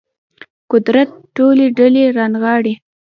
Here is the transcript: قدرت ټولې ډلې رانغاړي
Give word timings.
قدرت 0.71 1.09
ټولې 1.35 1.65
ډلې 1.77 2.03
رانغاړي 2.17 2.73